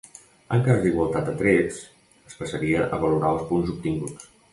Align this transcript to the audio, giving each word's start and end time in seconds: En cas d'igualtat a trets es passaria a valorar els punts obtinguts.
En 0.55 0.61
cas 0.67 0.79
d'igualtat 0.85 1.29
a 1.33 1.35
trets 1.41 1.77
es 2.31 2.39
passaria 2.39 2.87
a 2.97 2.99
valorar 3.05 3.35
els 3.37 3.45
punts 3.51 3.71
obtinguts. 3.75 4.27